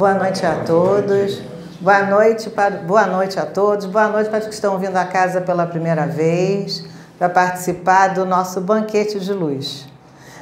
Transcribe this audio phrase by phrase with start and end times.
[0.00, 1.42] boa noite a todos.
[1.78, 3.84] Boa noite, para, boa noite a todos.
[3.84, 6.82] Boa noite para os que estão vindo à casa pela primeira vez
[7.18, 9.86] para participar do nosso banquete de luz.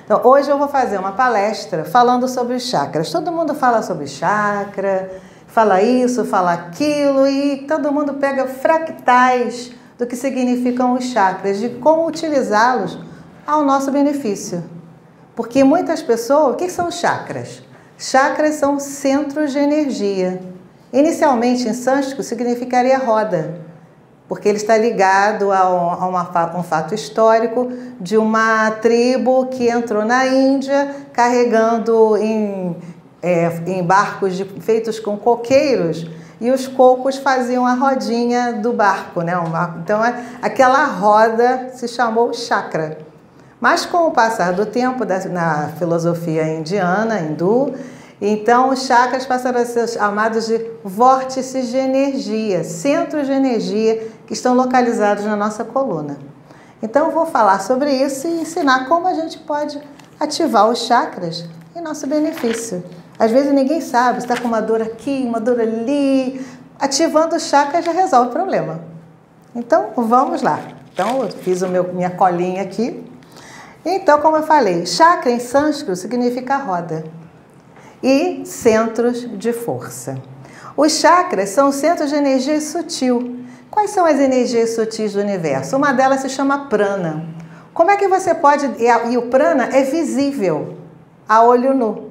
[0.04, 3.10] Então, hoje eu vou fazer uma palestra falando sobre os chakras.
[3.10, 5.10] Todo mundo fala sobre chakra,
[5.48, 11.68] fala isso, fala aquilo e todo mundo pega fractais do que significam os chakras, de
[11.70, 12.96] como utilizá-los
[13.44, 14.62] ao nosso benefício.
[15.34, 17.66] Porque muitas pessoas, o que são chakras?
[17.98, 20.40] Chakras são centros de energia.
[20.92, 23.60] Inicialmente, em sânscrito, significaria roda,
[24.28, 25.68] porque ele está ligado a,
[26.06, 32.76] uma, um fato histórico de uma tribo que entrou na Índia carregando em,
[33.20, 36.06] é, em barcos de, feitos com coqueiros
[36.40, 39.32] e os cocos faziam a rodinha do barco, né?
[39.82, 40.00] Então,
[40.40, 43.08] aquela roda se chamou chakra.
[43.60, 47.74] Mas com o passar do tempo na filosofia indiana, hindu,
[48.20, 54.32] então os chakras passaram a ser chamados de vórtices de energia, centros de energia que
[54.32, 56.18] estão localizados na nossa coluna.
[56.82, 59.80] Então eu vou falar sobre isso e ensinar como a gente pode
[60.18, 61.44] ativar os chakras
[61.76, 62.82] em nosso benefício.
[63.18, 66.44] Às vezes ninguém sabe, está com uma dor aqui, uma dor ali.
[66.78, 68.80] Ativando o chakra já resolve o problema.
[69.54, 70.60] Então vamos lá.
[70.92, 73.04] Então eu fiz o meu, minha colinha aqui.
[73.84, 77.04] Então, como eu falei, chakra em sânscrito significa roda
[78.02, 80.16] e centros de força.
[80.76, 83.36] Os chakras são centros de energia sutil.
[83.70, 85.76] Quais são as energias sutis do universo?
[85.76, 87.24] Uma delas se chama prana.
[87.74, 88.68] Como é que você pode.
[88.78, 90.76] E o prana é visível
[91.28, 92.08] a olho nu.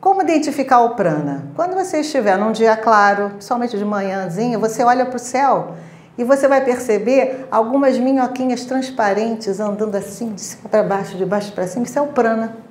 [0.00, 1.48] Como identificar o prana?
[1.56, 5.74] Quando você estiver num dia claro, principalmente de manhãzinha, você olha para o céu
[6.16, 11.52] e você vai perceber algumas minhoquinhas transparentes andando assim, de cima para baixo, de baixo
[11.52, 11.84] para cima.
[11.84, 12.65] Isso é o prana.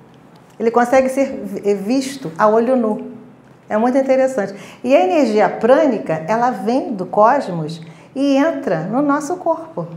[0.60, 1.44] Ele consegue ser
[1.84, 3.12] visto a olho nu.
[3.68, 4.54] É muito interessante.
[4.84, 7.82] E a energia prânica, ela vem do cosmos
[8.16, 9.88] e entra no nosso corpo.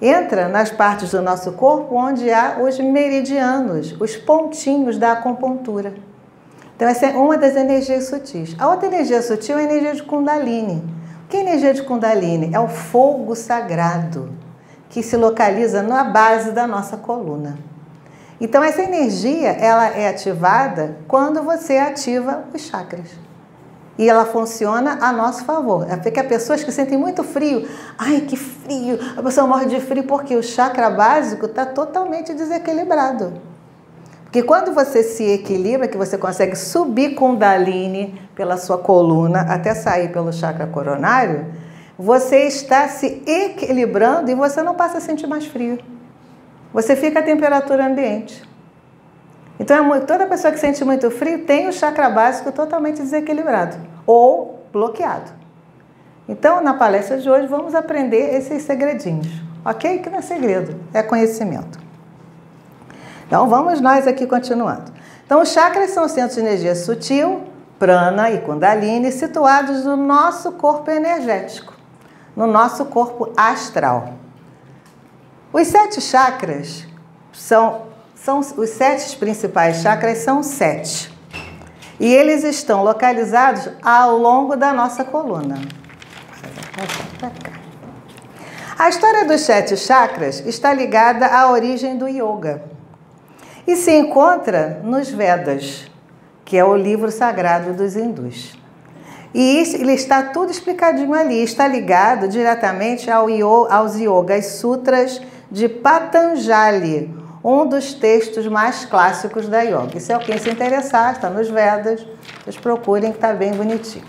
[0.00, 5.94] Entra nas partes do nosso corpo onde há os meridianos, os pontinhos da acupuntura.
[6.76, 8.56] Então, essa é uma das energias sutis.
[8.58, 10.82] A outra energia sutil é a energia de Kundalini
[11.32, 12.50] que é energia de Kundalini?
[12.54, 14.28] É o fogo sagrado
[14.90, 17.56] que se localiza na base da nossa coluna.
[18.42, 23.06] Então essa energia ela é ativada quando você ativa os chakras.
[23.96, 25.86] E ela funciona a nosso favor.
[25.88, 27.68] É porque há pessoas que sentem muito frio.
[27.96, 28.98] Ai, que frio!
[29.16, 33.32] A pessoa morre de frio porque o chakra básico está totalmente desequilibrado.
[34.24, 40.10] Porque quando você se equilibra, que você consegue subir Kundalini pela sua coluna até sair
[40.10, 41.46] pelo chakra coronário,
[41.96, 45.78] você está se equilibrando e você não passa a sentir mais frio.
[46.72, 48.42] Você fica a temperatura ambiente.
[49.60, 54.64] Então, é toda pessoa que sente muito frio tem o chakra básico totalmente desequilibrado ou
[54.72, 55.30] bloqueado.
[56.28, 59.28] Então, na palestra de hoje, vamos aprender esses segredinhos,
[59.64, 59.98] ok?
[59.98, 61.82] Que não é segredo, é conhecimento.
[63.32, 64.92] Então vamos nós aqui continuando.
[65.24, 67.44] Então os chakras são centros de energia sutil,
[67.78, 71.72] prana e kundalini situados no nosso corpo energético,
[72.36, 74.10] no nosso corpo astral.
[75.52, 76.86] Os sete chakras
[77.30, 77.82] são,
[78.14, 81.12] são os sete principais chakras são sete.
[82.00, 85.60] E eles estão localizados ao longo da nossa coluna.
[88.78, 92.62] A história dos sete chakras está ligada à origem do yoga
[93.66, 95.90] e se encontra nos Vedas,
[96.46, 98.58] que é o livro sagrado dos hindus.
[99.34, 103.26] E ele está tudo explicadinho ali, está ligado diretamente ao,
[103.70, 105.20] aos Yogas Sutras
[105.52, 107.14] de Patanjali,
[107.44, 110.00] um dos textos mais clássicos da yoga.
[110.00, 112.06] Se alguém se interessar, está nos Vedas,
[112.42, 114.06] vocês procurem que está bem bonitinho.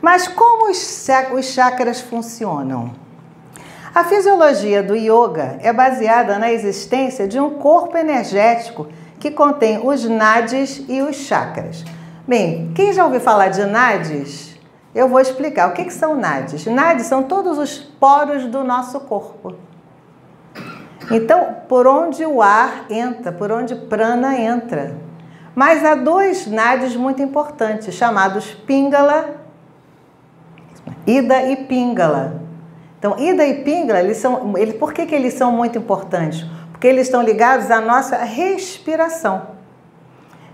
[0.00, 2.92] Mas como os chakras funcionam?
[3.92, 8.86] A fisiologia do yoga é baseada na existência de um corpo energético
[9.18, 11.84] que contém os nadis e os chakras.
[12.28, 14.56] Bem, quem já ouviu falar de nadis?
[14.94, 15.68] Eu vou explicar.
[15.68, 16.64] O que, que são nadis?
[16.66, 19.56] Nadis são todos os poros do nosso corpo.
[21.10, 24.96] Então, por onde o ar entra, por onde prana entra.
[25.54, 29.34] Mas há dois nadis muito importantes, chamados Pingala,
[31.06, 32.40] Ida e Pingala.
[32.98, 36.46] Então, Ida e Pingala, eles são, eles, por que, que eles são muito importantes?
[36.70, 39.58] Porque eles estão ligados à nossa respiração.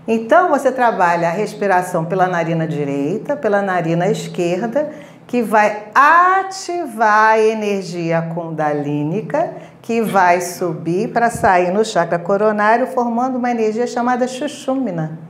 [0.07, 4.89] Então, você trabalha a respiração pela narina direita, pela narina esquerda,
[5.27, 13.37] que vai ativar a energia kundalínica, que vai subir para sair no chakra coronário, formando
[13.37, 15.27] uma energia chamada Shushumna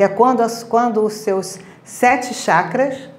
[0.00, 3.10] que é quando, quando os seus sete chakras,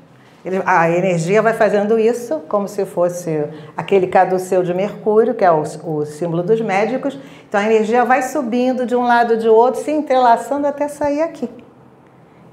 [0.66, 3.46] a energia vai fazendo isso como se fosse
[3.78, 7.20] aquele caduceu de Mercúrio, que é o, o símbolo dos médicos.
[7.48, 11.48] Então a energia vai subindo de um lado de outro, se entrelaçando até sair aqui.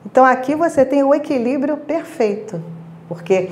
[0.05, 2.63] Então aqui você tem o equilíbrio perfeito,
[3.09, 3.51] porque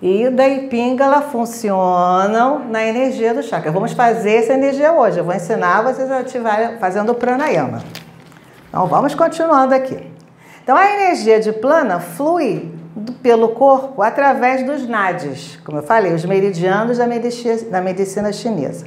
[0.00, 3.72] Ida e Pingala funcionam na energia do chakra.
[3.72, 5.18] Vamos fazer essa energia hoje.
[5.18, 7.82] Eu vou ensinar vocês a ativar fazendo o pranayama.
[8.68, 9.98] Então vamos continuando aqui.
[10.62, 12.70] Então a energia de plana flui
[13.22, 18.86] pelo corpo através dos nadis, como eu falei, os meridianos da medicina, da medicina chinesa.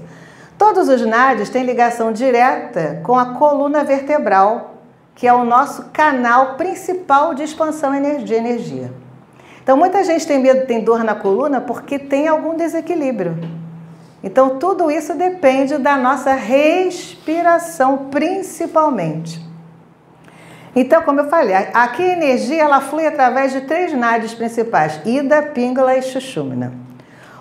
[0.58, 4.76] Todos os nadis têm ligação direta com a coluna vertebral,
[5.16, 7.92] que é o nosso canal principal de expansão
[8.24, 8.92] de energia.
[9.70, 13.38] Então, muita gente tem medo, tem dor na coluna porque tem algum desequilíbrio.
[14.24, 19.40] Então, tudo isso depende da nossa respiração, principalmente.
[20.76, 25.44] Então, como eu falei, aqui a energia ela flui através de três nadis principais: Ida,
[25.44, 26.74] Pingala e Xuxumna.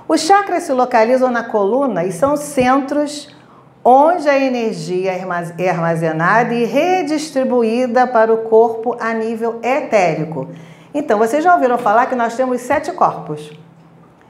[0.06, 3.34] Os chakras se localizam na coluna e são centros
[3.82, 5.12] onde a energia
[5.56, 10.46] é armazenada e redistribuída para o corpo a nível etérico.
[10.94, 13.52] Então, vocês já ouviram falar que nós temos sete corpos.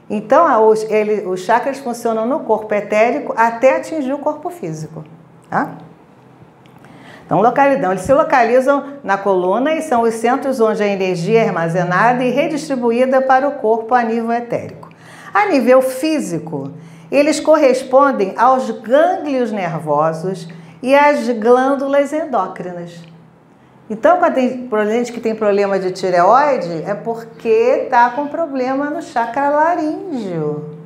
[0.09, 5.03] Então, os, ele, os chakras funcionam no corpo etérico até atingir o corpo físico.
[5.49, 5.77] Tá?
[7.25, 11.47] Então, localidão, eles se localizam na coluna e são os centros onde a energia é
[11.47, 14.89] armazenada e redistribuída para o corpo a nível etérico.
[15.31, 16.71] A nível físico,
[17.11, 20.47] eles correspondem aos gânglios nervosos
[20.81, 23.08] e às glândulas endócrinas.
[23.89, 29.01] Então, quando tem gente que tem problema de tireoide, é porque está com problema no
[29.01, 30.77] chakra laríngeo.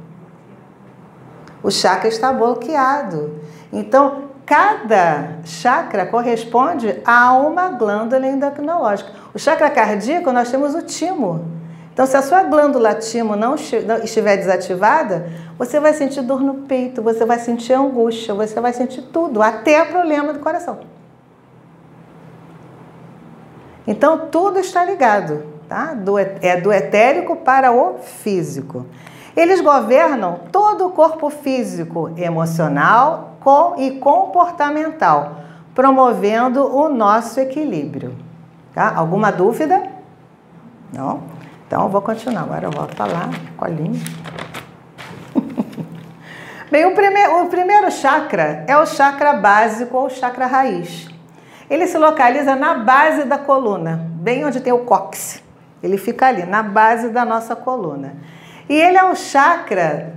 [1.62, 3.42] O chakra está bloqueado.
[3.74, 9.12] Então, cada chakra corresponde a uma glândula endocrinológica.
[9.34, 11.46] O chakra cardíaco, nós temos o timo.
[11.94, 17.02] Então, se a sua glândula timo não estiver desativada, você vai sentir dor no peito,
[17.02, 20.93] você vai sentir angústia, você vai sentir tudo, até problema do coração.
[23.86, 25.94] Então, tudo está ligado, tá?
[25.94, 28.86] Do, é do etérico para o físico.
[29.36, 35.38] Eles governam todo o corpo físico, emocional com, e comportamental,
[35.74, 38.16] promovendo o nosso equilíbrio.
[38.74, 38.94] Tá?
[38.96, 39.84] Alguma dúvida?
[40.94, 41.24] Não?
[41.68, 42.44] Então, vou continuar.
[42.44, 44.00] Agora eu volto lá, colinho.
[46.72, 51.13] Bem, o primeiro, o primeiro chakra é o chakra básico ou chakra raiz.
[51.74, 55.42] Ele se localiza na base da coluna, bem onde tem o cóccix.
[55.82, 58.14] Ele fica ali, na base da nossa coluna.
[58.70, 60.14] E ele é um chakra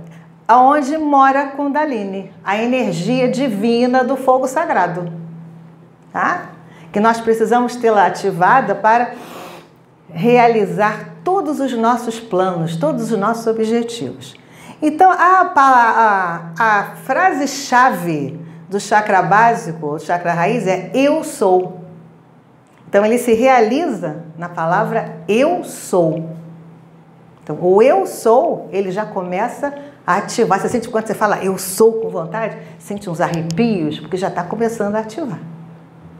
[0.47, 5.11] onde mora a Kundalini, a energia divina do fogo sagrado.
[6.13, 6.49] Tá?
[6.91, 9.13] Que nós precisamos tê-la ativada para
[10.13, 14.35] realizar todos os nossos planos, todos os nossos objetivos.
[14.79, 21.81] Então, a, a, a frase-chave do chakra básico, o chakra raiz, é eu sou.
[22.87, 26.37] Então ele se realiza na palavra eu sou.
[27.43, 29.73] Então, o eu sou, ele já começa
[30.05, 30.59] a ativar.
[30.59, 34.43] Você sente quando você fala eu sou com vontade, sente uns arrepios, porque já está
[34.43, 35.39] começando a ativar.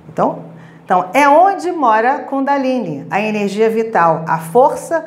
[0.08, 0.46] Então,
[0.86, 5.04] então, é onde mora Kundalini, a energia vital, a força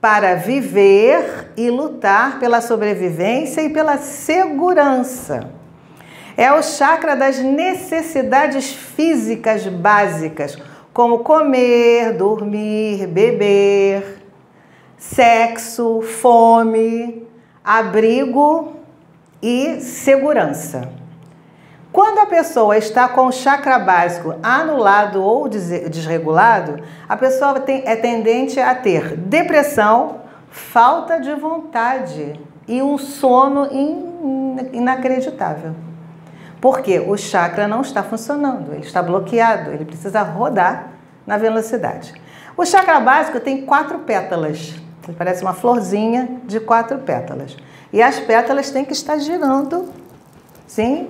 [0.00, 5.55] para viver e lutar pela sobrevivência e pela segurança.
[6.36, 10.58] É o chakra das necessidades físicas básicas,
[10.92, 14.22] como comer, dormir, beber,
[14.98, 17.26] sexo, fome,
[17.64, 18.74] abrigo
[19.40, 20.90] e segurança.
[21.90, 27.96] Quando a pessoa está com o chakra básico anulado ou desregulado, a pessoa tem, é
[27.96, 32.38] tendente a ter depressão, falta de vontade
[32.68, 35.74] e um sono in, inacreditável.
[36.60, 40.92] Porque o chakra não está funcionando, ele está bloqueado, ele precisa rodar
[41.26, 42.14] na velocidade.
[42.56, 44.74] O chakra básico tem quatro pétalas,
[45.18, 47.56] parece uma florzinha de quatro pétalas.
[47.92, 49.88] E as pétalas têm que estar girando,
[50.66, 51.08] sim,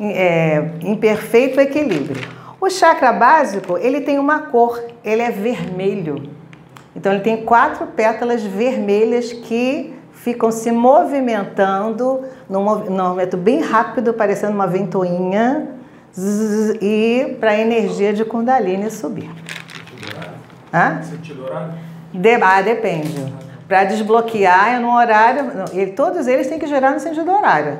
[0.00, 2.28] é, em perfeito equilíbrio.
[2.60, 6.30] O chakra básico, ele tem uma cor, ele é vermelho.
[6.94, 14.52] Então ele tem quatro pétalas vermelhas que ficam se movimentando num, movimento bem rápido, parecendo
[14.52, 15.68] uma ventoinha,
[16.12, 19.30] zzz, e para a energia de Kundalini subir.
[20.72, 21.00] Hã?
[22.12, 23.32] De, ah, depende.
[23.66, 25.52] Para desbloquear é no horário.
[25.72, 27.78] Ele, todos eles têm que gerar no sentido horário.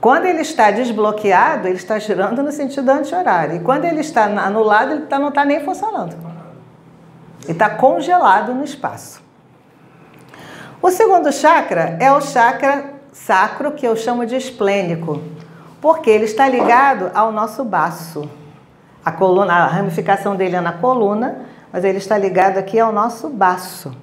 [0.00, 3.56] Quando ele está desbloqueado, ele está girando no sentido anti-horário.
[3.56, 6.14] E quando ele está anulado, ele tá, não está nem funcionando.
[7.44, 9.23] Ele está congelado no espaço.
[10.84, 15.18] O segundo chakra é o chakra sacro, que eu chamo de esplênico,
[15.80, 18.28] porque ele está ligado ao nosso baço.
[19.02, 23.30] A coluna, a ramificação dele é na coluna, mas ele está ligado aqui ao nosso
[23.30, 23.96] baço.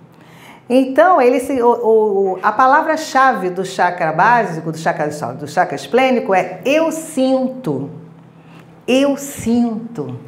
[0.67, 6.33] Então, ele se, o, o, a palavra-chave do chakra básico, do chakra, do chakra esplênico,
[6.33, 7.91] é eu sinto.
[8.87, 10.19] Eu sinto.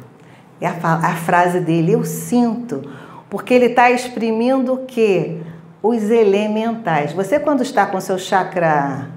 [0.60, 2.88] É a, a frase dele, eu sinto.
[3.28, 5.40] Porque ele está exprimindo o quê?
[5.84, 7.12] Os elementais.
[7.12, 9.08] Você, quando está com seu chakra,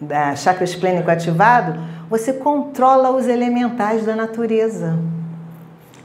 [0.00, 4.96] da chakra esplênico ativado, você controla os elementais da natureza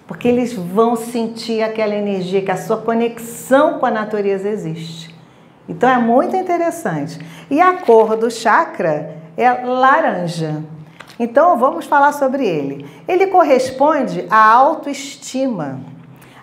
[0.08, 5.14] porque eles vão sentir aquela energia, que a sua conexão com a natureza existe.
[5.68, 7.20] Então é muito interessante.
[7.50, 10.64] E a cor do chakra é laranja.
[11.20, 12.86] Então vamos falar sobre ele.
[13.08, 15.80] Ele corresponde à autoestima,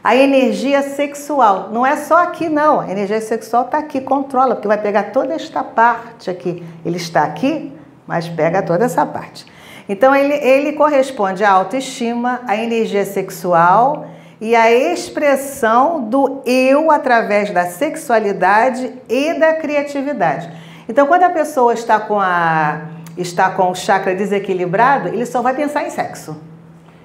[0.02, 1.70] à energia sexual.
[1.72, 2.80] Não é só aqui, não.
[2.80, 6.62] A energia sexual está aqui, controla, porque vai pegar toda esta parte aqui.
[6.84, 7.72] Ele está aqui,
[8.06, 9.46] mas pega toda essa parte.
[9.88, 14.06] Então, ele, ele corresponde à autoestima, à energia sexual
[14.40, 20.50] e à expressão do eu através da sexualidade e da criatividade.
[20.88, 22.82] Então, quando a pessoa está com, a,
[23.16, 26.36] está com o chakra desequilibrado, ele só vai pensar em sexo.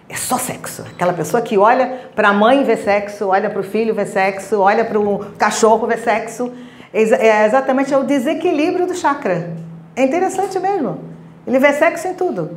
[0.10, 0.84] É só sexo.
[0.84, 4.60] Aquela pessoa que olha para a mãe ver sexo, olha para o filho ver sexo,
[4.60, 6.52] olha para o cachorro ver sexo.
[6.94, 9.54] É exatamente o desequilíbrio do chakra.
[9.96, 11.00] É interessante mesmo.
[11.46, 12.52] Ele vê sexo em tudo.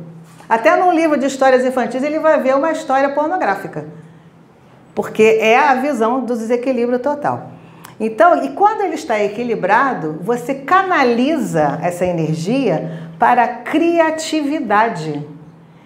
[0.47, 3.85] Até num livro de histórias infantis ele vai ver uma história pornográfica,
[4.93, 7.51] porque é a visão do desequilíbrio total.
[7.99, 15.25] Então, e quando ele está equilibrado, você canaliza essa energia para a criatividade.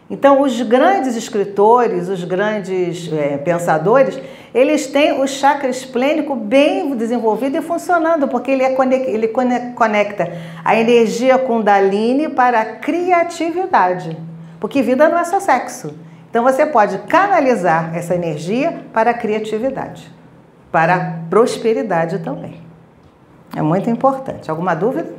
[0.10, 4.20] Então, os grandes escritores, os grandes é, pensadores,
[4.54, 8.76] eles têm o chakra esplênico bem desenvolvido e funcionando, porque ele, é
[9.08, 9.28] ele
[9.76, 10.32] conecta
[10.64, 14.16] a energia Kundalini para a criatividade.
[14.60, 15.94] Porque vida não é só sexo.
[16.30, 20.12] Então você pode canalizar essa energia para a criatividade,
[20.72, 22.62] para a prosperidade também.
[23.56, 24.52] É muito importante.
[24.52, 25.14] Alguma dúvida?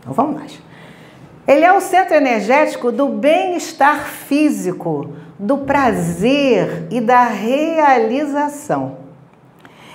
[0.00, 0.69] Então vamos mais.
[1.46, 8.98] Ele é o centro energético do bem-estar físico, do prazer e da realização.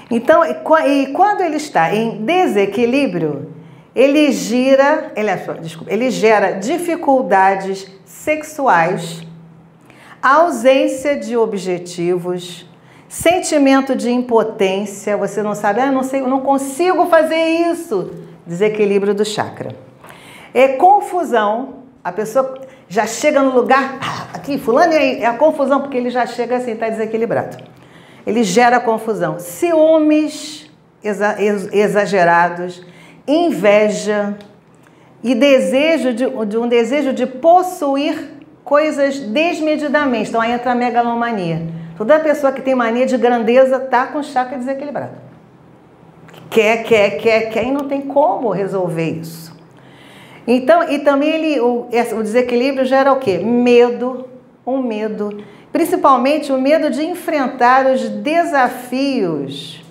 [0.10, 3.54] Então, e quando ele está em desequilíbrio,
[3.96, 9.26] ele gira, ele, desculpa, ele gera dificuldades sexuais,
[10.22, 12.68] ausência de objetivos,
[13.08, 18.12] sentimento de impotência, você não sabe, ah, não sei, não consigo fazer isso,
[18.46, 19.76] desequilíbrio do chakra.
[20.56, 25.98] É confusão, a pessoa já chega no lugar, ah, aqui, fulano é, a confusão, porque
[25.98, 27.58] ele já chega assim, está desequilibrado.
[28.26, 29.38] Ele gera confusão.
[29.38, 30.72] Ciúmes
[31.74, 32.82] exagerados,
[33.28, 34.38] inveja,
[35.22, 38.32] e desejo de, de um desejo de possuir
[38.64, 40.30] coisas desmedidamente.
[40.30, 41.68] Então aí entra a megalomania.
[41.98, 45.18] Toda pessoa que tem mania de grandeza está com chakra desequilibrado.
[46.50, 49.55] Quer, quer, quer, quer e não tem como resolver isso.
[50.48, 53.40] Então, e também ele, o, o desequilíbrio gera o quê?
[53.40, 54.26] Medo,
[54.66, 59.84] um medo, principalmente o medo de enfrentar os desafios,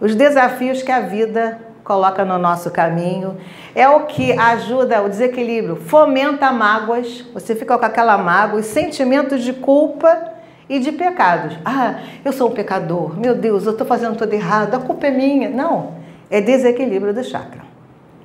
[0.00, 3.36] os desafios que a vida coloca no nosso caminho.
[3.74, 9.42] É o que ajuda o desequilíbrio, fomenta mágoas, você fica com aquela mágoa, os sentimentos
[9.42, 10.32] de culpa
[10.66, 11.58] e de pecados.
[11.64, 15.10] Ah, eu sou um pecador, meu Deus, eu estou fazendo tudo errado, a culpa é
[15.10, 15.50] minha.
[15.50, 15.94] Não,
[16.30, 17.62] é desequilíbrio do chakra.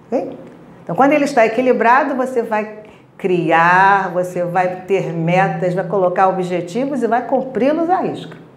[0.08, 0.49] Okay?
[0.90, 2.80] Então, quando ele está equilibrado, você vai
[3.16, 8.50] criar, você vai ter metas, vai colocar objetivos e vai cumpri-los à risca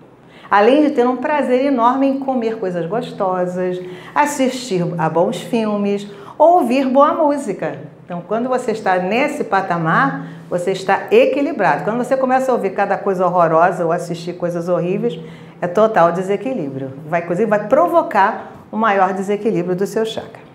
[0.50, 3.80] além de ter um prazer enorme em comer coisas gostosas,
[4.14, 7.78] assistir a bons filmes, ouvir boa música.
[8.04, 11.84] Então, quando você está nesse patamar, você está equilibrado.
[11.84, 15.18] Quando você começa a ouvir cada coisa horrorosa ou assistir coisas horríveis,
[15.58, 16.92] é total desequilíbrio.
[17.06, 20.51] Vai, inclusive, vai provocar um maior desequilíbrio do seu chakra.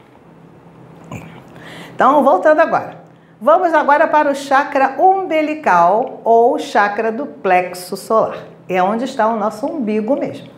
[1.98, 3.02] Então, voltando agora.
[3.42, 9.38] Vamos agora para o chakra umbilical ou chakra do plexo solar é onde está o
[9.38, 10.50] nosso umbigo mesmo.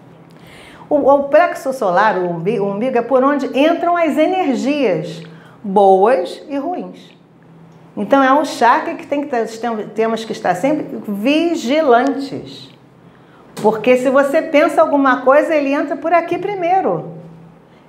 [0.89, 5.21] O, o plexo solar, o umbigo, o umbigo é por onde entram as energias
[5.63, 7.15] boas e ruins.
[7.95, 9.47] Então é um chakra que, tem que
[9.93, 12.69] temos que estar sempre vigilantes.
[13.61, 17.13] Porque se você pensa alguma coisa, ele entra por aqui primeiro.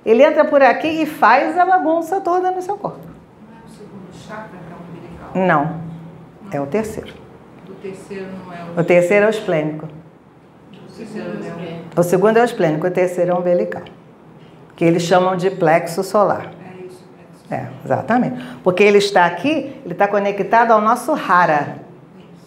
[0.05, 2.99] Ele entra por aqui e faz a bagunça toda no seu corpo.
[2.99, 5.47] Não é o segundo chakra que é umbilical?
[5.47, 5.81] Não.
[6.51, 7.13] É o terceiro.
[7.69, 8.79] O terceiro não é o.
[8.79, 9.87] O terceiro é o esplênico.
[10.71, 13.83] O terceiro não é O segundo é o esplênico, o terceiro é o umbilical.
[14.75, 16.47] Que eles chamam de plexo solar.
[16.47, 16.81] o.
[16.81, 17.03] É isso.
[17.51, 17.67] É isso.
[17.67, 18.41] É, exatamente.
[18.63, 21.77] Porque ele está aqui, ele está conectado ao nosso rara.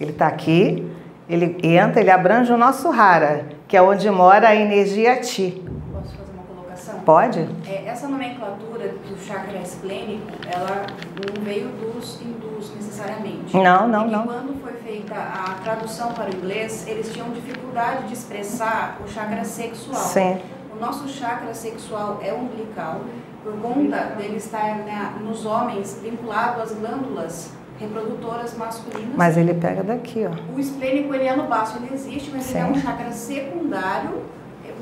[0.00, 0.90] Ele está aqui,
[1.28, 5.62] ele entra, ele abrange o nosso rara, que é onde mora a energia ti.
[5.92, 6.93] Posso fazer uma colocação?
[7.04, 7.46] Pode?
[7.66, 13.54] É, essa nomenclatura do chakra esplênico, ela não veio dos hindus necessariamente.
[13.56, 14.26] Não, não, E não.
[14.26, 19.44] Quando foi feita a tradução para o inglês, eles tinham dificuldade de expressar o chakra
[19.44, 20.00] sexual.
[20.00, 20.40] Sim.
[20.74, 23.02] O nosso chakra sexual é umbilical,
[23.42, 29.14] por conta dele estar né, nos homens vinculado às glândulas reprodutoras masculinas.
[29.16, 30.54] Mas ele pega daqui, ó.
[30.54, 32.70] O esplênico ele é no baço, ele existe, mas ele é Sim.
[32.72, 34.22] um chakra secundário,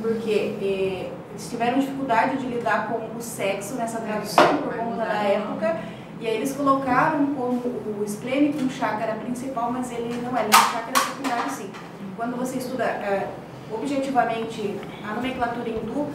[0.00, 1.10] porque é,
[1.42, 5.80] eles tiveram dificuldade de lidar com o sexo nessa tradução por conta da época,
[6.20, 7.60] e aí eles colocaram como
[7.98, 11.70] o esplênico um chakra principal, mas ele não é, ele é um chakra secundário sim.
[12.16, 13.28] Quando você estuda é,
[13.72, 16.06] objetivamente a nomenclatura hindu,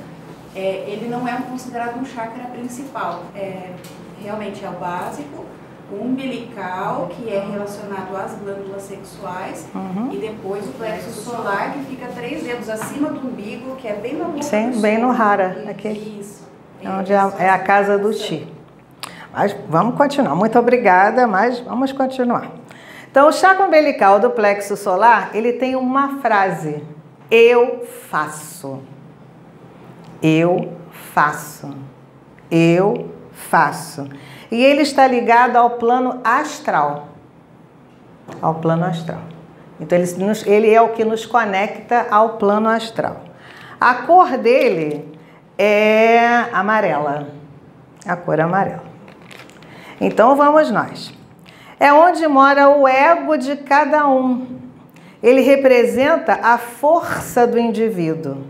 [0.55, 3.74] é, ele não é considerado um chakra principal, é,
[4.22, 5.46] realmente é o básico,
[5.91, 10.10] umbilical, que é relacionado às glândulas sexuais, Uhum.
[10.12, 14.15] e depois o plexo solar, que fica três dedos acima do umbigo, que é bem
[14.17, 15.88] na boca Sim, bem no rara, aqui.
[16.20, 16.46] Isso.
[16.84, 18.48] É onde é a, é a casa do Ti.
[19.34, 20.36] Mas vamos continuar.
[20.36, 22.51] Muito obrigada, mas vamos continuar.
[23.10, 26.84] Então, o chakra umbilical do plexo solar, ele tem uma frase.
[27.32, 28.79] Eu faço.
[30.22, 30.74] Eu
[31.13, 31.70] faço.
[32.50, 34.08] Eu faço.
[34.51, 37.10] E ele está ligado ao plano astral.
[38.42, 39.22] Ao plano astral.
[39.80, 40.08] Então, ele,
[40.46, 43.22] ele é o que nos conecta ao plano astral.
[43.80, 45.18] A cor dele
[45.58, 47.27] é amarela.
[48.05, 48.83] A cor amarela.
[50.00, 51.14] Então, vamos nós.
[51.79, 54.48] É onde mora o ego de cada um.
[55.22, 58.44] Ele representa a força do indivíduo.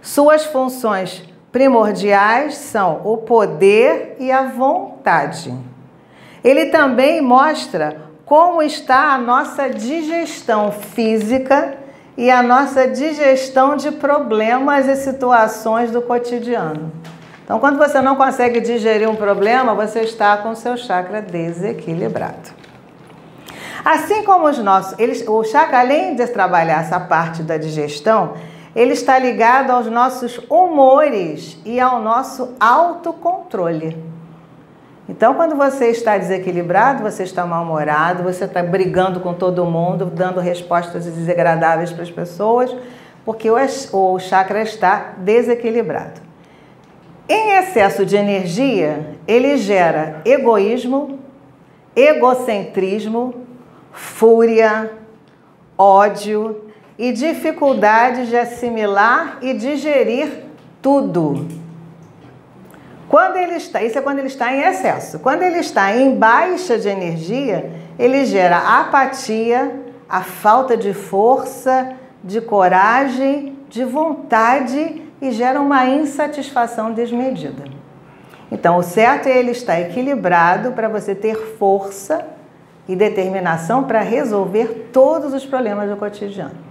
[0.00, 1.24] Suas funções
[1.56, 5.54] primordiais são o poder e a vontade.
[6.44, 11.78] Ele também mostra como está a nossa digestão física
[12.14, 16.92] e a nossa digestão de problemas e situações do cotidiano.
[17.42, 22.50] Então, quando você não consegue digerir um problema, você está com o seu chakra desequilibrado.
[23.82, 28.34] Assim como os nossos, eles, o chakra, além de trabalhar essa parte da digestão,
[28.76, 33.96] ele está ligado aos nossos humores e ao nosso autocontrole.
[35.08, 40.40] Então, quando você está desequilibrado, você está mal-humorado, você está brigando com todo mundo, dando
[40.40, 42.76] respostas desagradáveis para as pessoas,
[43.24, 46.20] porque o, chakra está desequilibrado.
[47.26, 51.18] Em excesso de energia, ele gera egoísmo,
[51.94, 53.46] egocentrismo,
[53.90, 54.92] fúria,
[55.78, 56.65] ódio
[56.98, 60.44] e dificuldade de assimilar e digerir
[60.80, 61.46] tudo.
[63.08, 65.18] Quando ele está, isso é quando ele está em excesso.
[65.20, 72.40] Quando ele está em baixa de energia, ele gera apatia, a falta de força, de
[72.40, 77.64] coragem, de vontade e gera uma insatisfação desmedida.
[78.50, 82.24] Então, o certo é ele estar equilibrado para você ter força
[82.88, 86.65] e determinação para resolver todos os problemas do cotidiano.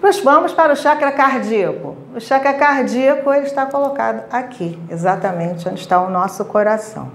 [0.00, 1.96] Nós vamos para o chakra cardíaco.
[2.14, 7.10] O chakra cardíaco ele está colocado aqui, exatamente onde está o nosso coração,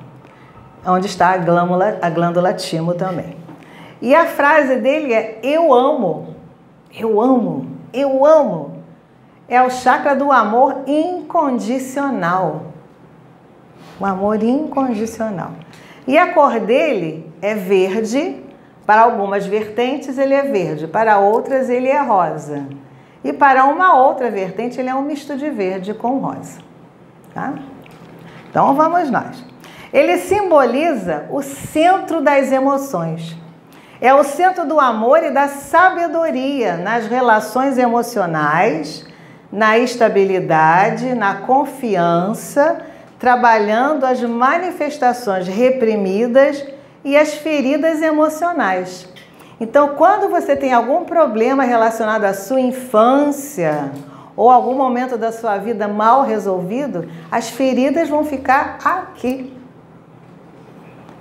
[0.86, 3.38] onde está a glândula, a glândula timo também.
[4.02, 6.36] E a frase dele é: Eu amo,
[6.94, 8.84] eu amo, eu amo.
[9.48, 12.66] É o chakra do amor incondicional.
[13.98, 15.52] O amor incondicional.
[16.06, 18.43] E a cor dele é verde.
[18.86, 22.66] Para algumas vertentes ele é verde, para outras ele é rosa.
[23.24, 26.60] E para uma outra vertente ele é um misto de verde com rosa.
[27.34, 27.54] Tá?
[28.50, 29.44] Então vamos nós.
[29.94, 33.38] Ele simboliza o centro das emoções.
[34.02, 39.06] É o centro do amor e da sabedoria nas relações emocionais,
[39.50, 42.80] na estabilidade, na confiança,
[43.18, 46.66] trabalhando as manifestações reprimidas
[47.04, 49.08] e as feridas emocionais.
[49.60, 53.92] Então, quando você tem algum problema relacionado à sua infância
[54.36, 59.56] ou algum momento da sua vida mal resolvido, as feridas vão ficar aqui.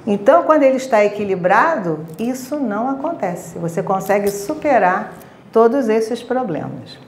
[0.06, 3.58] Então, quando ele está equilibrado, isso não acontece.
[3.58, 5.12] Você consegue superar
[5.52, 6.98] todos esses problemas.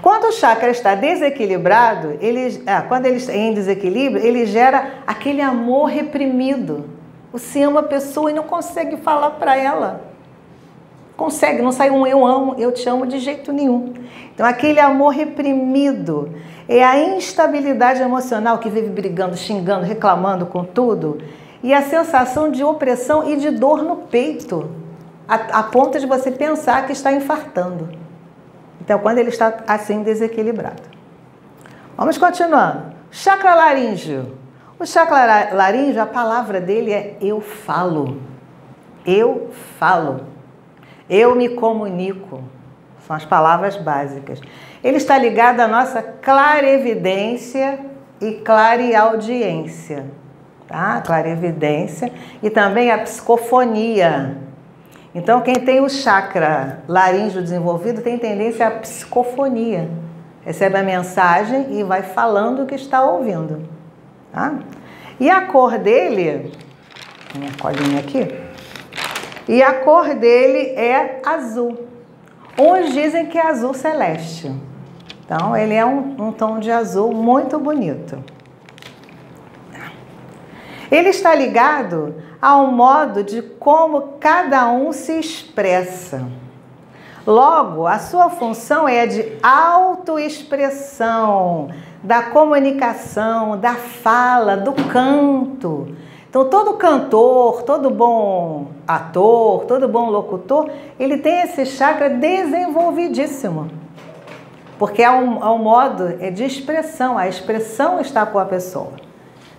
[0.00, 5.40] Quando o chakra está desequilibrado, ele, ah, quando ele está em desequilíbrio, ele gera aquele
[5.40, 6.93] amor reprimido.
[7.34, 10.02] Você ama a pessoa e não consegue falar para ela.
[11.16, 13.92] Consegue, não sai um eu amo, eu te amo de jeito nenhum.
[14.32, 16.32] Então, aquele amor reprimido
[16.68, 21.18] é a instabilidade emocional que vive brigando, xingando, reclamando com tudo
[21.60, 24.70] e a sensação de opressão e de dor no peito,
[25.26, 27.88] a, a ponto de você pensar que está infartando.
[28.80, 30.84] Então, quando ele está assim desequilibrado.
[31.96, 32.94] Vamos continuando.
[33.10, 34.43] Chakra laríngeo.
[34.84, 38.20] O chakra laríngeo, a palavra dele é eu falo.
[39.06, 40.26] Eu falo.
[41.08, 42.44] Eu me comunico.
[43.06, 44.42] São as palavras básicas.
[44.82, 47.78] Ele está ligado à nossa clarevidência
[48.20, 50.04] e clareaudiência.
[50.68, 51.00] Tá?
[51.00, 54.36] Clarevidência e também a psicofonia.
[55.14, 59.88] Então, quem tem o chakra laríngeo desenvolvido tem tendência à psicofonia.
[60.44, 63.73] Recebe a mensagem e vai falando o que está ouvindo.
[64.34, 64.52] Tá?
[65.20, 66.52] E a cor dele,
[67.36, 68.26] minha colinha aqui,
[69.48, 71.86] e a cor dele é azul.
[72.58, 74.52] Uns dizem que é azul celeste.
[75.24, 78.18] Então, ele é um, um tom de azul muito bonito.
[80.90, 86.26] Ele está ligado ao modo de como cada um se expressa.
[87.26, 91.68] Logo, a sua função é de autoexpressão,
[92.04, 95.96] da comunicação, da fala, do canto.
[96.28, 100.68] Então, todo cantor, todo bom ator, todo bom locutor,
[101.00, 103.70] ele tem esse chakra desenvolvidíssimo.
[104.78, 108.92] Porque é um, é um modo de expressão, a expressão está com a pessoa.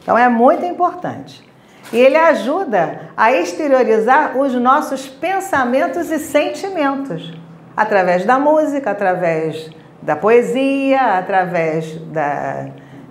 [0.03, 1.43] Então, é muito importante.
[1.91, 7.33] E ele ajuda a exteriorizar os nossos pensamentos e sentimentos
[7.75, 9.71] através da música, através
[10.05, 12.67] da poesia, através da,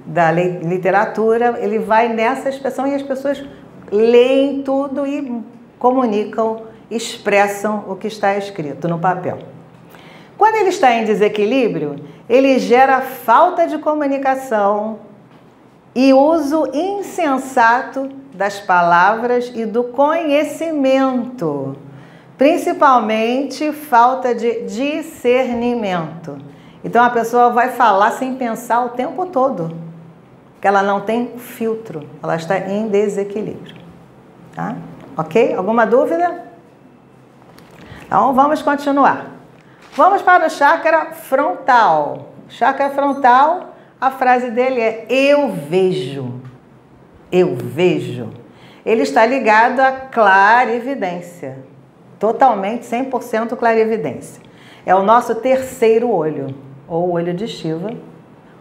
[0.07, 1.59] da literatura.
[1.59, 3.44] Ele vai nessa expressão e as pessoas
[3.90, 5.42] leem tudo e
[5.78, 9.38] comunicam, expressam o que está escrito no papel.
[10.38, 11.96] Quando ele está em desequilíbrio,
[12.28, 15.00] ele gera falta de comunicação
[15.94, 21.76] e uso insensato das palavras e do conhecimento
[22.37, 26.37] principalmente falta de discernimento.
[26.85, 29.75] Então a pessoa vai falar sem pensar o tempo todo,
[30.61, 33.77] que ela não tem filtro, ela está em desequilíbrio.
[34.55, 34.77] Tá?
[35.16, 35.55] Ok?
[35.55, 36.44] Alguma dúvida?
[38.07, 39.31] Então vamos continuar.
[39.97, 42.33] Vamos para o chakra frontal.
[42.49, 46.40] Chakra frontal, a frase dele é eu vejo.
[47.33, 48.29] Eu vejo.
[48.85, 51.64] Ele está ligado à clarividência
[52.25, 54.42] totalmente 100% clarividência.
[54.87, 56.55] É o nosso terceiro olho,
[56.94, 57.90] ou o olho de Shiva,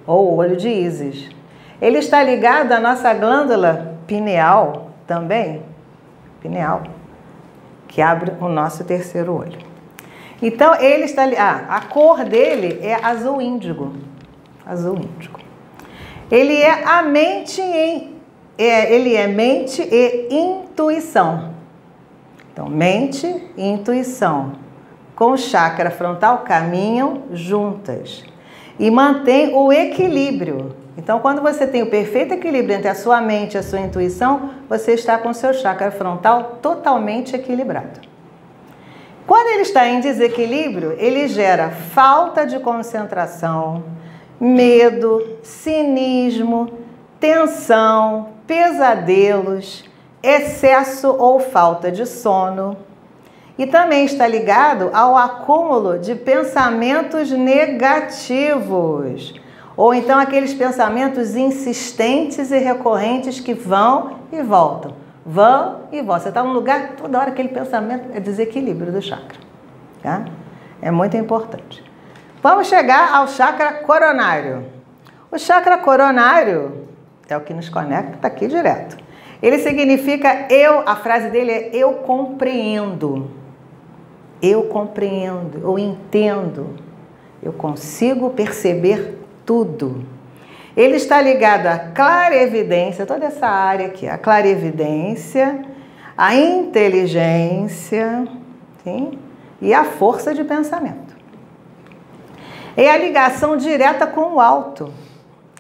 [0.07, 1.29] ou o olho de Isis.
[1.79, 5.61] Ele está ligado à nossa glândula pineal também,
[6.41, 6.81] pineal,
[7.87, 9.59] que abre o nosso terceiro olho.
[10.41, 13.93] Então ele está ah, a cor dele é azul índigo,
[14.65, 15.39] azul índigo.
[16.31, 18.13] Ele é a mente em
[18.57, 21.53] é, ele é mente e intuição.
[22.51, 24.62] Então, mente e intuição
[25.15, 28.23] com o chakra frontal caminham juntas
[28.79, 30.75] e mantém o equilíbrio.
[30.97, 34.51] Então, quando você tem o perfeito equilíbrio entre a sua mente e a sua intuição,
[34.69, 37.99] você está com o seu chakra frontal totalmente equilibrado.
[39.25, 43.83] Quando ele está em desequilíbrio, ele gera falta de concentração,
[44.39, 46.69] medo, cinismo,
[47.19, 49.85] tensão, pesadelos,
[50.21, 52.77] excesso ou falta de sono.
[53.57, 58.59] E também está ligado ao acúmulo de pensamentos negativos,
[59.77, 66.23] ou então aqueles pensamentos insistentes e recorrentes que vão e voltam, vão e voltam.
[66.23, 69.39] Você está num lugar, toda hora aquele pensamento é desequilíbrio do chakra.
[70.01, 70.25] Tá?
[70.81, 71.83] É muito importante.
[72.41, 74.65] Vamos chegar ao chakra coronário.
[75.31, 76.87] O chakra coronário
[77.29, 78.97] é o que nos conecta, aqui direto.
[79.41, 83.42] Ele significa eu, a frase dele é eu compreendo.
[84.43, 86.71] Eu compreendo, eu entendo.
[87.41, 90.03] Eu consigo perceber tudo.
[90.75, 95.63] Ele está ligado à clarevidência, toda essa área aqui, a clarevidência,
[96.17, 98.27] a inteligência
[98.83, 99.17] sim?
[99.61, 101.15] e a força de pensamento.
[102.75, 104.91] É a ligação direta com o alto,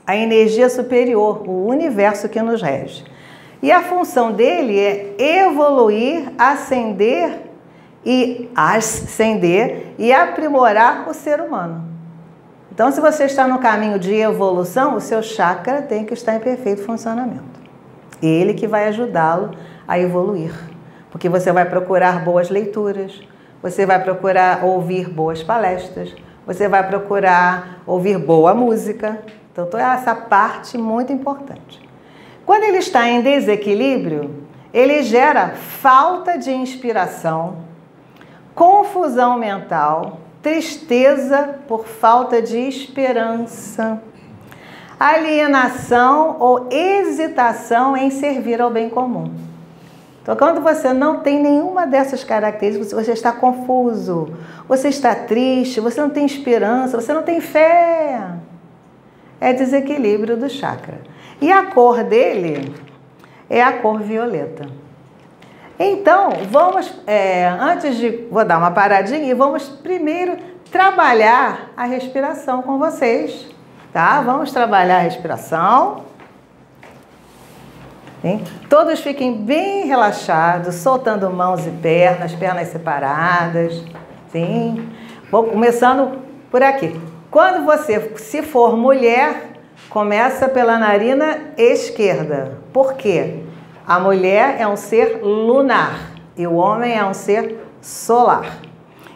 [0.05, 3.05] a energia superior, o universo que nos rege.
[3.61, 5.15] E a função dele é
[5.45, 7.52] evoluir, ascender
[8.05, 11.93] e ascender e aprimorar o ser humano.
[12.71, 16.39] Então, se você está no caminho de evolução, o seu chakra tem que estar em
[16.39, 17.61] perfeito funcionamento.
[18.21, 19.51] Ele que vai ajudá-lo
[19.87, 20.53] a evoluir.
[21.11, 23.21] Porque você vai procurar boas leituras,
[23.61, 29.19] você vai procurar ouvir boas palestras, você vai procurar ouvir boa música.
[29.51, 31.79] Então, toda essa parte muito importante.
[32.43, 37.57] Quando ele está em desequilíbrio, ele gera falta de inspiração,
[38.55, 44.01] confusão mental, tristeza por falta de esperança,
[44.99, 49.33] alienação ou hesitação em servir ao bem comum.
[50.21, 54.33] Então, quando você não tem nenhuma dessas características, você está confuso,
[54.69, 58.21] você está triste, você não tem esperança, você não tem fé.
[59.41, 61.01] É desequilíbrio do chakra.
[61.41, 62.73] E a cor dele
[63.49, 64.82] é a cor violeta.
[65.79, 68.27] Então, vamos, é, antes de.
[68.29, 70.37] Vou dar uma paradinha e vamos primeiro
[70.71, 73.47] trabalhar a respiração com vocês.
[73.91, 74.21] Tá?
[74.21, 76.03] Vamos trabalhar a respiração.
[78.21, 78.43] Sim?
[78.69, 83.83] Todos fiquem bem relaxados, soltando mãos e pernas, pernas separadas.
[84.31, 84.89] Sim?
[85.29, 86.99] Vou começando por aqui.
[87.29, 89.53] Quando você, se for mulher,
[89.89, 92.59] começa pela narina esquerda.
[92.71, 93.42] Por quê?
[93.85, 98.59] A mulher é um ser lunar e o homem é um ser solar.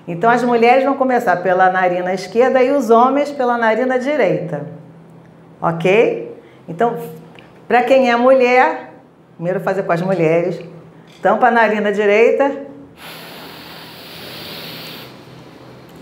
[0.08, 4.67] Então as mulheres vão começar pela narina esquerda e os homens pela narina direita.
[5.62, 6.36] Ok?
[6.67, 6.97] Então,
[7.67, 8.93] para quem é mulher,
[9.36, 10.60] primeiro fazer com as mulheres.
[11.21, 12.67] Tampa a narina direita.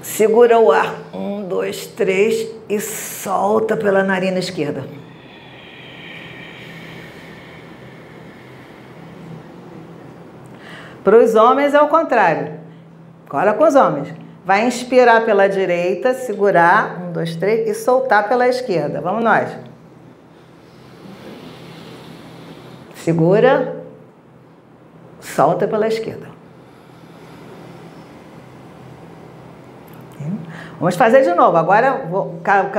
[0.02, 0.96] Segura o ar.
[1.14, 5.05] Um, dois, três e solta pela narina esquerda.
[11.06, 12.60] Para os homens é o contrário.
[13.28, 14.12] Agora com os homens.
[14.44, 19.02] Vai inspirar pela direita, segurar, um, dois, três, e soltar pela esquerda.
[19.02, 19.56] Vamos nós.
[22.96, 23.84] Segura,
[25.20, 26.28] solta pela esquerda.
[30.80, 31.56] Vamos fazer de novo.
[31.56, 32.08] Agora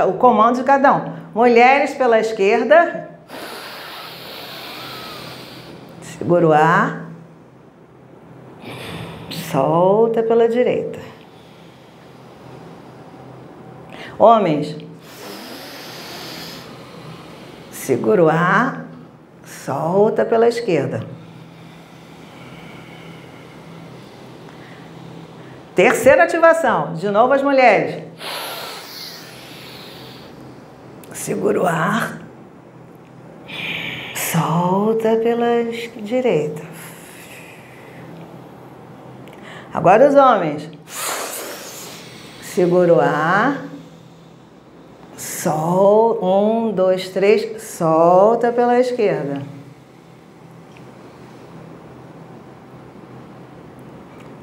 [0.05, 1.13] o comando de cada um.
[1.33, 3.09] Mulheres pela esquerda.
[6.01, 7.06] Segura o ar.
[9.51, 10.99] Solta pela direita.
[14.19, 14.75] Homens,
[17.71, 18.87] segura o ar,
[19.45, 21.05] solta pela esquerda.
[25.75, 28.03] Terceira ativação, de novo as mulheres.
[31.13, 32.21] Segura o ar,
[34.15, 35.63] solta pela
[36.01, 36.66] direita.
[39.77, 40.67] Agora os homens.
[42.41, 43.63] Segura o ar.
[45.15, 46.17] Sol.
[46.19, 47.61] Um, dois, três.
[47.61, 49.43] Solta pela esquerda.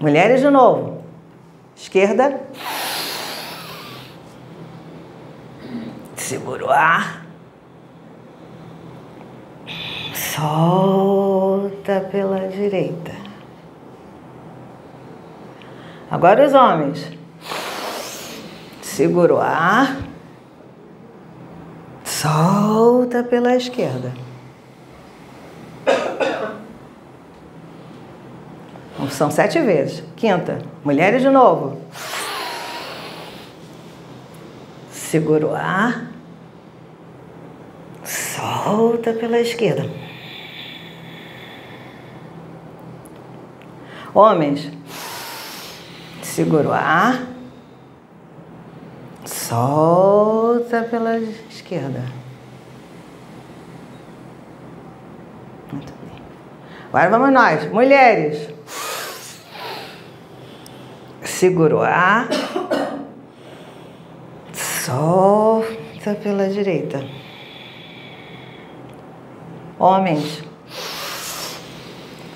[0.01, 1.03] Mulheres de novo.
[1.75, 2.41] Esquerda.
[6.15, 7.27] Segura o ar.
[10.15, 13.14] Solta pela direita.
[16.15, 17.11] Agora os homens.
[18.81, 19.97] Segura o ar.
[22.05, 24.13] Solta pela esquerda.
[29.11, 30.05] São sete vezes.
[30.15, 30.63] Quinta.
[30.85, 31.81] Mulheres de novo.
[34.93, 36.13] Segura o ar.
[38.05, 39.91] Solta pela esquerda.
[44.15, 44.71] Homens.
[46.35, 47.29] Segura o ar.
[49.25, 52.03] Solta pela esquerda.
[55.71, 56.21] Muito bem.
[56.89, 57.71] Agora vamos nós.
[57.71, 58.53] Mulheres.
[61.23, 62.27] Segura o ar.
[64.53, 67.07] Solta pela direita.
[69.79, 70.43] Homens.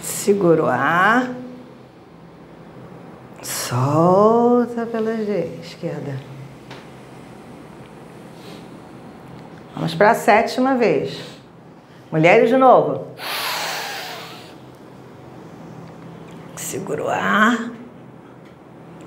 [0.00, 1.47] Segura o ar.
[3.68, 5.12] Solta pela
[5.60, 6.18] esquerda.
[9.74, 11.20] Vamos para a sétima vez.
[12.10, 13.08] Mulheres de novo.
[16.56, 17.70] Segura o ar.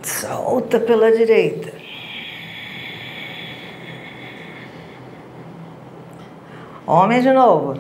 [0.04, 1.74] Solta pela direita.
[6.86, 7.80] Homem de novo.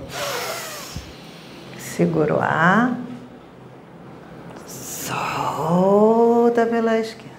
[1.77, 3.00] Segura o ar.
[6.51, 7.31] volta pela esquerda.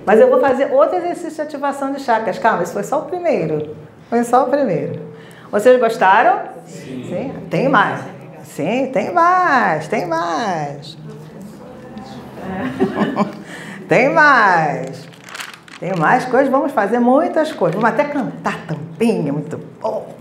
[0.06, 2.40] Mas eu vou fazer outro exercício de ativação de chakras.
[2.40, 3.76] Calma, esse foi só o primeiro.
[4.10, 5.02] Foi só o primeiro.
[5.52, 6.44] Vocês gostaram?
[6.66, 7.06] Sim.
[7.10, 7.34] Sim?
[7.50, 8.02] Tem mais.
[8.44, 10.98] Sim, tem mais, tem mais.
[13.90, 15.15] tem mais.
[15.80, 17.80] Tem mais coisas, vamos fazer muitas coisas.
[17.80, 20.16] Vamos até cantar tampinha, muito bom.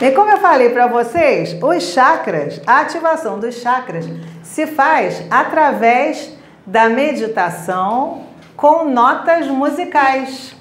[0.00, 4.08] E como eu falei para vocês, os chakras, a ativação dos chakras
[4.42, 8.22] se faz através da meditação
[8.56, 10.54] com notas musicais.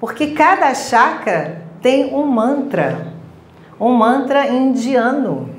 [0.00, 3.12] Porque cada chakra tem um mantra,
[3.78, 5.50] um mantra indiano.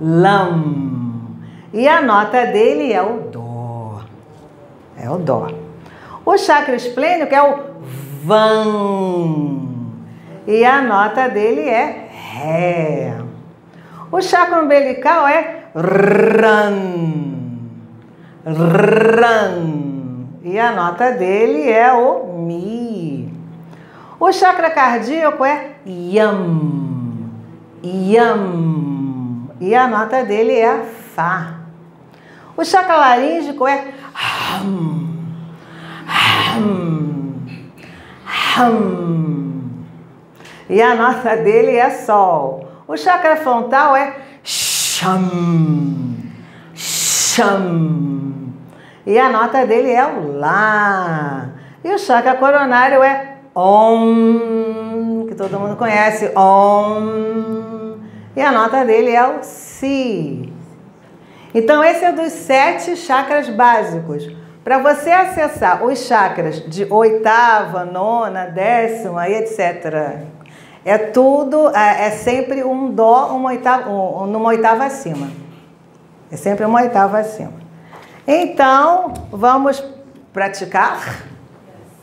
[0.00, 0.85] Lam.
[1.72, 4.02] E a nota dele é o Dó.
[4.98, 5.48] É o Dó.
[6.24, 7.58] O chakra esplênico é o
[8.24, 9.66] Van.
[10.46, 13.14] E a nota dele é Ré.
[14.10, 16.76] O chakra umbilical é Ran.
[18.44, 19.86] Ran.
[20.42, 23.32] E a nota dele é o Mi.
[24.18, 27.30] O chakra cardíaco é Yam.
[27.84, 29.48] Yam.
[29.60, 31.55] E a nota dele é Fá.
[32.56, 35.06] O chakra laríngico é Ham.
[36.08, 37.46] Ham.
[38.56, 39.86] Ham.
[40.68, 42.68] E a nota dele é Sol.
[42.88, 44.16] O chakra frontal é.
[49.06, 51.50] E a nota dele é o Lá.
[51.84, 57.98] E o chakra coronário é Om, que todo mundo conhece, Om.
[58.34, 60.55] E a nota dele é o Si.
[61.56, 64.30] Então, esse é dos sete chakras básicos.
[64.62, 70.26] Para você acessar os chakras de oitava, nona, décima e etc.,
[70.84, 75.30] é tudo, é, é sempre um dó uma oitava, um, numa oitava acima.
[76.30, 77.54] É sempre uma oitava acima.
[78.26, 79.82] Então, vamos
[80.34, 81.22] praticar?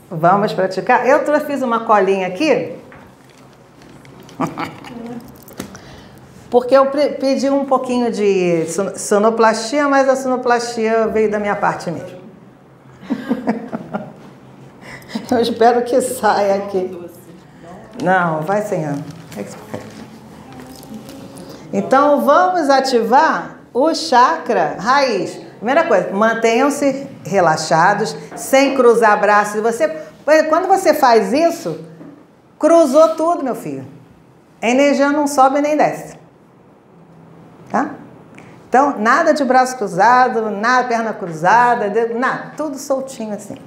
[0.10, 1.06] Vamos praticar?
[1.06, 2.76] Eu fiz uma colinha aqui.
[6.54, 12.20] Porque eu pedi um pouquinho de sonoplastia, mas a sonoplastia veio da minha parte mesmo.
[15.32, 17.10] Eu espero que saia aqui.
[18.04, 19.04] Não, vai sem ano.
[21.74, 25.42] Então vamos ativar o chakra raiz.
[25.56, 29.60] Primeira coisa, mantenham-se relaxados, sem cruzar braços.
[29.60, 29.88] Você,
[30.50, 31.84] quando você faz isso,
[32.60, 33.88] cruzou tudo, meu filho.
[34.62, 36.22] A energia não sobe nem desce.
[37.73, 37.89] Tá?
[38.69, 43.57] Então, nada de braço cruzado, nada perna cruzada, nada, tudo soltinho assim.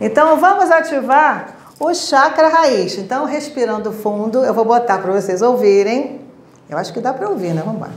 [0.00, 2.96] Então, vamos ativar o chakra raiz.
[2.96, 6.22] Então, respirando fundo, eu vou botar para vocês ouvirem.
[6.70, 7.62] Eu acho que dá para ouvir, né?
[7.62, 7.90] Vamos lá.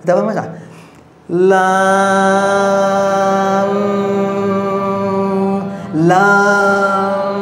[0.00, 0.54] Então, vamos lá.
[1.30, 2.97] Lam,
[6.08, 7.36] lam,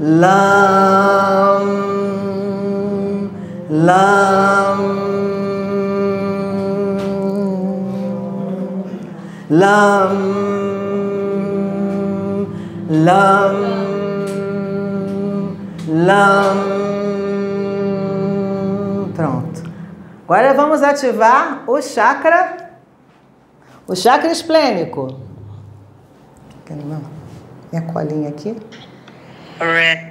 [0.00, 1.66] lam,
[3.70, 4.78] lam,
[9.50, 10.14] lam,
[12.90, 13.56] lam,
[16.06, 16.56] lam.
[19.14, 19.62] Pronto.
[20.24, 22.70] Agora vamos ativar o chakra,
[23.86, 25.27] o chakra esplênico.
[26.74, 28.56] Minha colinha aqui.
[29.60, 30.08] Re.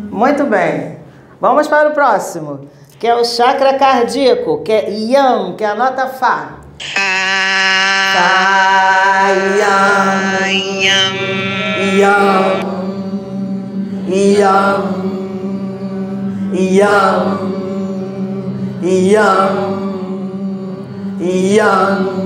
[0.09, 0.97] Muito bem.
[1.39, 2.67] Vamos para o próximo,
[2.99, 6.58] que é o chakra cardíaco, que é Yam, que é a nota Fá.
[14.39, 14.79] Yam,
[16.53, 17.13] yam,
[18.91, 19.55] yam,
[21.19, 22.19] yam.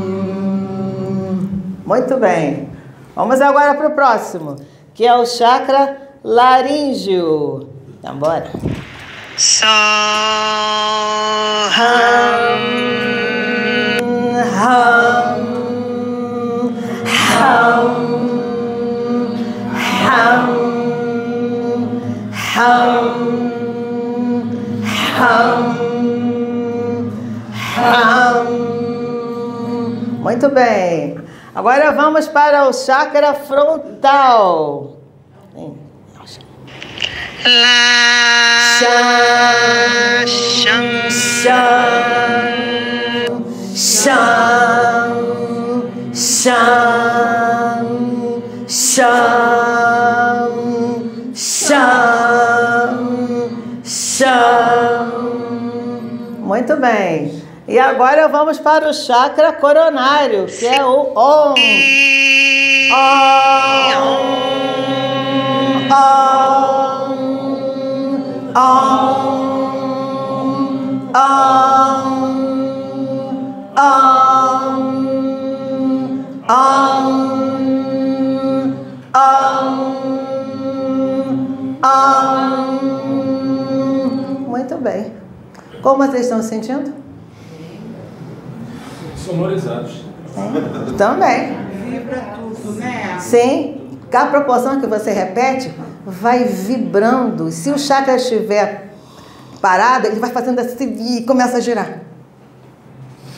[1.86, 2.70] Muito bem.
[3.16, 4.56] Vamos agora para o próximo,
[4.94, 7.70] que é o chakra laríngeo.
[8.20, 8.52] Bora.
[9.36, 9.66] So
[11.76, 12.83] Hum,
[30.20, 31.20] Muito bem.
[31.54, 34.98] Agora vamos para o chakra frontal.
[37.46, 37.94] La
[40.24, 42.83] Cham, sham
[43.76, 44.14] cham,
[46.14, 46.64] cham,
[48.68, 50.04] cham,
[51.34, 51.90] cham,
[53.84, 55.14] cham.
[56.40, 57.42] Muito bem.
[57.68, 61.56] E agora vamos para o chakra coronário, que é o Om.
[62.94, 63.14] Om.
[65.90, 66.14] Om.
[68.56, 69.14] Om.
[71.16, 72.03] Om.
[73.76, 75.34] Om.
[76.48, 77.54] Om.
[84.48, 85.14] Muito bem.
[85.82, 86.94] Como vocês estão se sentindo?
[89.16, 90.06] Sonorizados.
[90.98, 91.58] Também.
[91.90, 93.18] Vibra tudo, né?
[93.20, 93.80] Sim.
[94.14, 95.74] A proporção que você repete
[96.06, 97.50] vai vibrando.
[97.52, 98.94] Se o chakra estiver
[99.60, 102.13] parado, ele vai fazendo assim e começa a girar.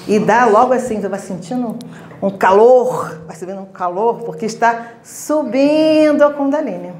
[0.07, 1.77] E dá logo assim, você vai sentindo
[2.21, 6.93] um calor, vai subindo um calor, porque está subindo a Kundalini.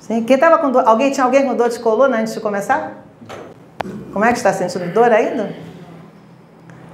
[0.00, 0.22] Sim.
[0.24, 0.86] Quem tava com dor?
[0.86, 3.04] Alguém tinha alguém com dor de coluna antes de começar?
[4.12, 5.54] Como é que está sentindo dor ainda?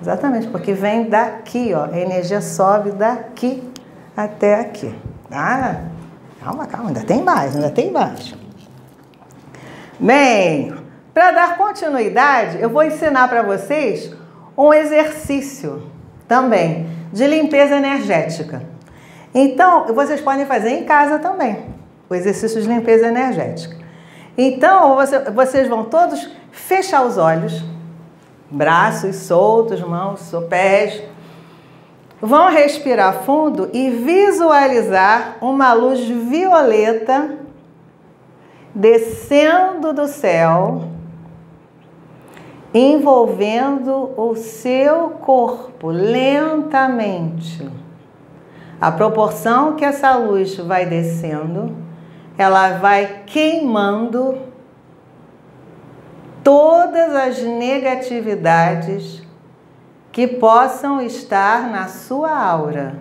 [0.01, 1.85] Exatamente, porque vem daqui, ó.
[1.93, 3.63] A energia sobe daqui
[4.17, 4.95] até aqui.
[5.31, 5.83] Ah,
[6.43, 8.35] calma, calma, ainda tem mais, ainda tem mais.
[9.99, 10.75] Bem,
[11.13, 14.15] para dar continuidade, eu vou ensinar para vocês
[14.61, 15.83] um exercício
[16.29, 18.63] também de limpeza energética.
[19.35, 21.65] Então, vocês podem fazer em casa também,
[22.09, 23.77] o exercício de limpeza energética.
[24.37, 27.65] Então, você- vocês vão todos fechar os olhos,
[28.51, 31.03] braços soltos, mãos, pés.
[32.21, 37.39] Vão respirar fundo e visualizar uma luz violeta
[38.75, 40.83] descendo do céu,
[42.73, 47.69] envolvendo o seu corpo lentamente.
[48.81, 51.77] A proporção que essa luz vai descendo,
[52.39, 54.39] ela vai queimando
[56.43, 59.23] todas as negatividades
[60.11, 62.95] que possam estar na sua aura.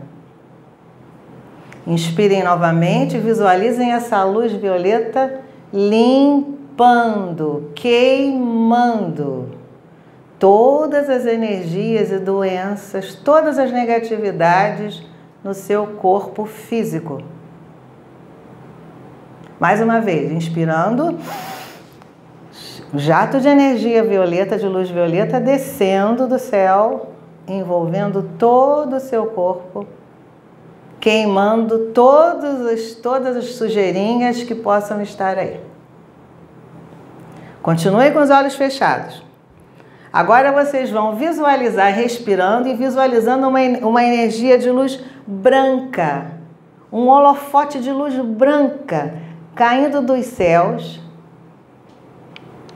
[1.88, 5.39] Inspirem novamente, visualizem essa luz violeta
[5.72, 9.59] limpando, queimando
[10.39, 15.03] todas as energias e doenças, todas as negatividades
[15.43, 17.21] no seu corpo físico.
[19.59, 21.19] Mais uma vez, inspirando,
[22.95, 27.11] jato de energia violeta, de luz violeta, descendo do céu,
[27.45, 29.85] envolvendo todo o seu corpo.
[30.99, 35.59] queimando todos os, todas as sujeirinhas que possam estar aí.
[37.61, 39.28] Continue com os olhos fechados.
[40.12, 46.32] Agora vocês vão visualizar respirando e visualizando uma, uma energia de luz branca,
[46.91, 49.14] um holofote de luz branca
[49.53, 50.99] caindo dos céus,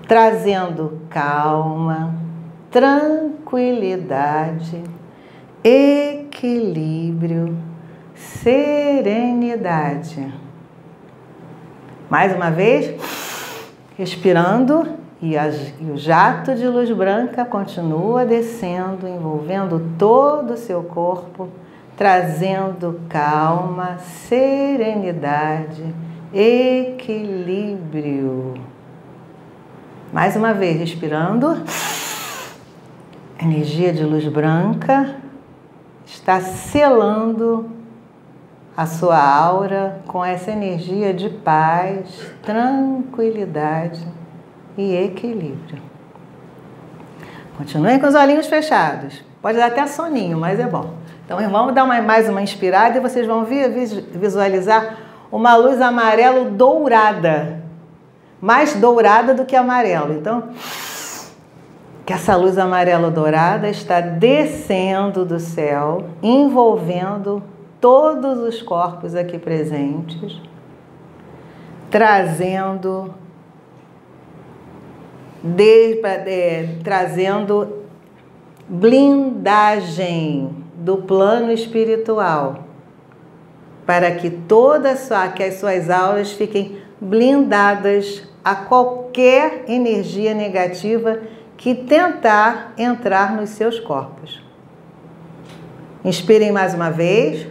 [0.08, 2.14] trazendo calma,
[2.70, 4.84] tranquilidade,
[5.64, 7.58] equilíbrio,
[8.14, 10.32] serenidade.
[12.10, 12.94] Mais uma vez,
[13.98, 20.84] respirando e, as, e, o jato de luz branca continua descendo, envolvendo todo o seu
[20.84, 21.48] corpo,
[21.96, 25.96] trazendo calma, serenidade,
[26.34, 27.36] equilíbrio.
[30.12, 31.64] Mais uma vez, respirando.
[33.42, 35.16] Energia de luz branca
[36.06, 37.70] está selando
[38.76, 44.06] a sua aura com essa energia de paz, tranquilidade
[44.78, 45.82] e equilíbrio.
[47.58, 49.24] Continuem com os olhinhos fechados.
[49.42, 50.94] Pode dar até soninho, mas é bom.
[51.26, 54.98] Então, vamos dar uma, mais uma inspirada e vocês vão visualizar
[55.32, 57.62] uma luz amarelo dourada.
[58.42, 60.14] Mais dourada do que amarelo.
[60.14, 60.50] Então,
[62.06, 67.42] que essa luz amarelo dourada está descendo do céu, envolvendo
[67.80, 70.42] todos os corpos aqui presentes,
[71.90, 73.14] trazendo
[75.44, 76.02] de,
[76.84, 77.84] trazendo
[78.68, 82.64] blindagem do plano espiritual
[83.86, 91.20] para que toda sua, as suas aulas fiquem blindadas a qualquer energia negativa
[91.58, 94.42] que tentar entrar nos seus corpos.
[96.04, 97.48] Inspirem mais uma vez.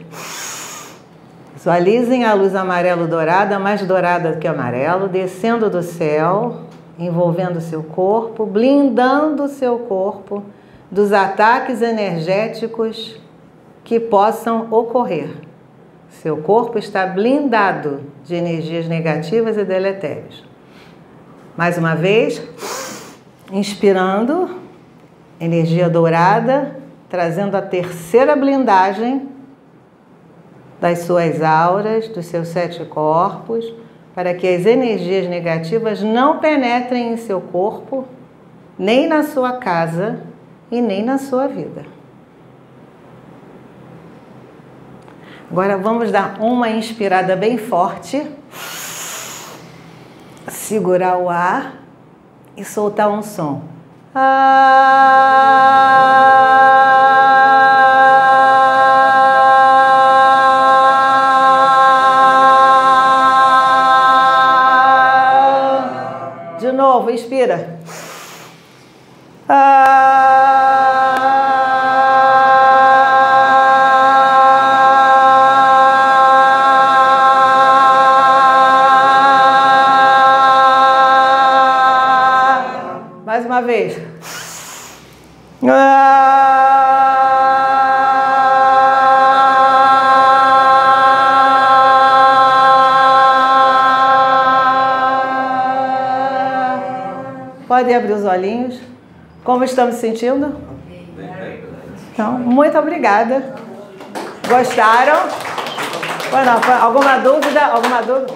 [1.55, 6.63] Visualizem a luz amarelo dourada, mais dourada do que amarelo, descendo do céu,
[7.07, 10.43] envolvendo seu corpo, blindando seu corpo
[10.91, 13.21] dos ataques energéticos
[13.83, 15.31] que possam ocorrer.
[16.09, 20.45] Seu corpo está blindado de energias negativas e deletérias.
[21.57, 22.43] Mais uma vez,
[23.51, 24.51] inspirando,
[25.41, 26.77] energia dourada,
[27.09, 29.29] trazendo a terceira blindagem
[30.81, 33.82] das suas auras, dos seus sete corpos
[34.15, 38.07] para que as energias negativas não penetrem em seu corpo,
[38.79, 40.21] nem na sua casa
[40.71, 41.85] e nem na sua vida.
[45.51, 48.27] Agora vamos dar uma inspirada bem forte,
[50.49, 51.75] segurar o ar
[52.57, 53.63] e soltar um som.
[54.15, 55.13] Ah!
[97.73, 98.79] Podem abrir os olhinhos.
[99.43, 100.55] Como estamos sentindo?
[102.13, 103.55] Então, muito obrigada.
[104.47, 105.21] Gostaram?
[106.31, 106.51] Bueno,
[106.83, 107.65] alguma dúvida?
[107.65, 108.35] Alguma dúvida?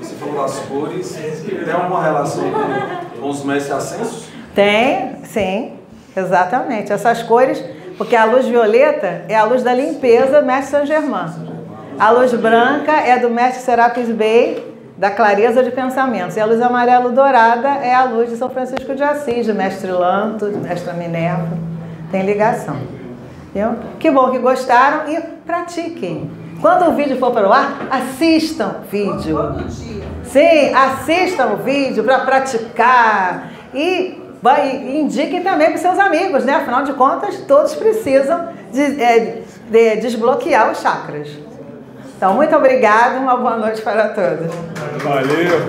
[0.00, 1.12] Você falou das cores.
[1.14, 2.42] Tem alguma relação
[3.20, 4.28] com os mestres ascensos?
[4.52, 5.78] Tem, sim.
[6.16, 6.92] Exatamente.
[6.92, 7.64] Essas cores,
[7.96, 11.30] porque a luz violeta é a luz da limpeza, mestre Saint Germain.
[11.96, 14.67] A luz branca é do mestre Serapis Bey,
[14.98, 16.36] da clareza de pensamentos.
[16.36, 19.92] E a luz amarelo dourada é a luz de São Francisco de Assis, de Mestre
[19.92, 21.56] Lanto, de Mestra Minerva.
[22.10, 22.76] Tem ligação.
[23.48, 23.76] Entendeu?
[24.00, 26.28] Que bom que gostaram e pratiquem.
[26.60, 29.36] Quando o vídeo for para o ar, assistam o vídeo.
[29.36, 30.04] Todo dia.
[30.24, 34.20] Sim, assistam o vídeo para praticar e
[35.00, 36.56] indiquem também para seus amigos, né?
[36.56, 41.47] Afinal de contas, todos precisam de, é, de desbloquear os chakras.
[42.18, 44.52] Então, muito obrigada, uma boa noite para todos.
[45.04, 45.68] Valeu!